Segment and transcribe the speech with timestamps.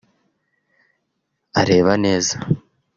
[1.61, 2.33] areba neza